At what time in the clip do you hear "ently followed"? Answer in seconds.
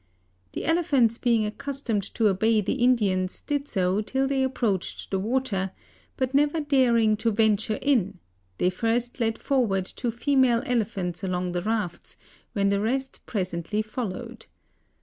13.51-14.47